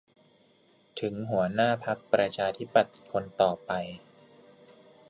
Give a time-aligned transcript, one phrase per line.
[0.99, 3.71] ถึง หัวหน้าพรรคประชาธิปัตย์คนต่อไป